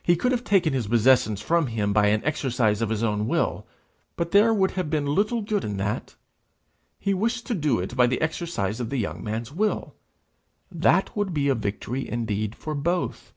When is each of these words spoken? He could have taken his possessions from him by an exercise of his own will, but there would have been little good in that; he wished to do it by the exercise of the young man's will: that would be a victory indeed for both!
He 0.00 0.14
could 0.14 0.30
have 0.30 0.44
taken 0.44 0.72
his 0.74 0.86
possessions 0.86 1.40
from 1.40 1.66
him 1.66 1.92
by 1.92 2.06
an 2.06 2.22
exercise 2.22 2.80
of 2.80 2.88
his 2.88 3.02
own 3.02 3.26
will, 3.26 3.66
but 4.14 4.30
there 4.30 4.54
would 4.54 4.70
have 4.70 4.88
been 4.88 5.06
little 5.12 5.42
good 5.42 5.64
in 5.64 5.76
that; 5.78 6.14
he 7.00 7.12
wished 7.12 7.46
to 7.48 7.54
do 7.56 7.80
it 7.80 7.96
by 7.96 8.06
the 8.06 8.20
exercise 8.20 8.78
of 8.78 8.90
the 8.90 8.98
young 8.98 9.24
man's 9.24 9.50
will: 9.50 9.96
that 10.70 11.16
would 11.16 11.34
be 11.34 11.48
a 11.48 11.56
victory 11.56 12.08
indeed 12.08 12.54
for 12.54 12.76
both! 12.76 13.32